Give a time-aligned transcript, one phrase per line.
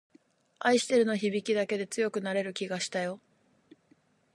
[0.57, 3.19] 愛してるの響きだけで強くなれる気がしたよ